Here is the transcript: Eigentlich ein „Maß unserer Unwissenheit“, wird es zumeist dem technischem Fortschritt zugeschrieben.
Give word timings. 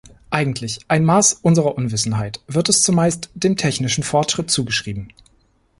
Eigentlich 0.31 0.79
ein 0.87 1.05
„Maß 1.05 1.33
unserer 1.43 1.75
Unwissenheit“, 1.77 2.41
wird 2.47 2.69
es 2.69 2.81
zumeist 2.81 3.29
dem 3.35 3.55
technischem 3.55 4.03
Fortschritt 4.03 4.49
zugeschrieben. 4.49 5.13